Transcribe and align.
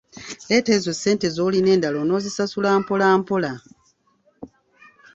Leeta 0.47 0.71
ezo 0.77 0.91
ssente 0.95 1.27
zolina, 1.35 1.69
endala 1.75 1.97
on'ozisasula 2.03 2.69
mpolampola. 2.81 3.51